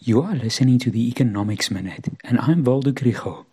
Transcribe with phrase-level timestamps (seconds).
[0.00, 3.46] You are listening to the Economics Minute, and I'm Waldo Krugell.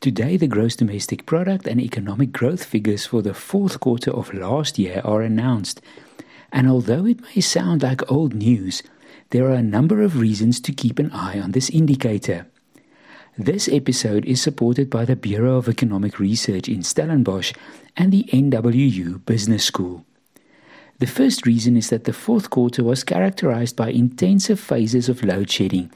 [0.00, 4.76] Today, the gross domestic product and economic growth figures for the fourth quarter of last
[4.76, 5.80] year are announced.
[6.50, 8.82] And although it may sound like old news,
[9.30, 12.46] there are a number of reasons to keep an eye on this indicator.
[13.38, 17.52] This episode is supported by the Bureau of Economic Research in Stellenbosch
[17.96, 20.04] and the NWU Business School.
[21.02, 25.50] The first reason is that the fourth quarter was characterized by intensive phases of load
[25.50, 25.90] shedding,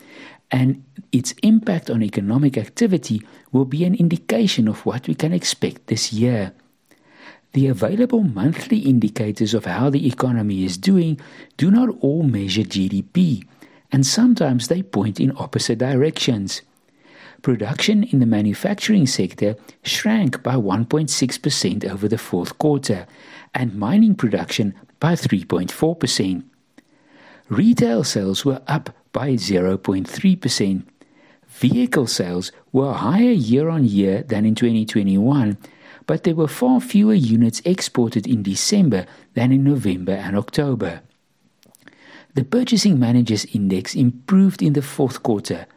[0.50, 0.82] and
[1.12, 6.12] its impact on economic activity will be an indication of what we can expect this
[6.12, 6.54] year.
[7.52, 11.20] The available monthly indicators of how the economy is doing
[11.56, 13.46] do not all measure GDP,
[13.92, 16.62] and sometimes they point in opposite directions.
[17.46, 23.06] Production in the manufacturing sector shrank by 1.6% over the fourth quarter,
[23.54, 26.42] and mining production by 3.4%.
[27.48, 30.82] Retail sales were up by 0.3%.
[31.46, 35.56] Vehicle sales were higher year on year than in 2021,
[36.08, 41.00] but there were far fewer units exported in December than in November and October.
[42.34, 45.68] The Purchasing Managers Index improved in the fourth quarter.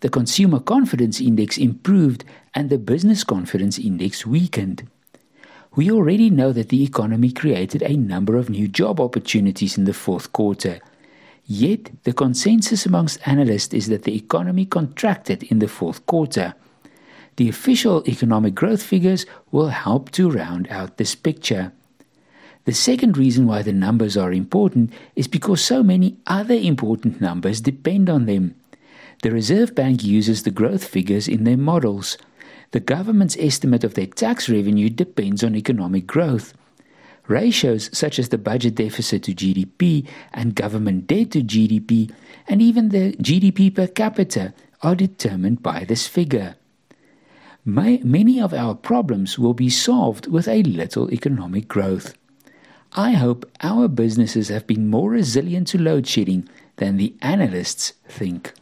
[0.00, 4.88] The Consumer Confidence Index improved and the Business Confidence Index weakened.
[5.74, 9.94] We already know that the economy created a number of new job opportunities in the
[9.94, 10.80] fourth quarter.
[11.46, 16.54] Yet, the consensus amongst analysts is that the economy contracted in the fourth quarter.
[17.36, 21.72] The official economic growth figures will help to round out this picture.
[22.64, 27.60] The second reason why the numbers are important is because so many other important numbers
[27.60, 28.56] depend on them.
[29.22, 32.18] The Reserve Bank uses the growth figures in their models.
[32.72, 36.52] The government's estimate of their tax revenue depends on economic growth.
[37.26, 42.12] Ratios such as the budget deficit to GDP and government debt to GDP,
[42.46, 46.56] and even the GDP per capita, are determined by this figure.
[47.64, 52.14] many of our problems will be solved with a little economic growth.
[52.92, 58.52] I hope our businesses have been more resilient to load shedding than the analysts think.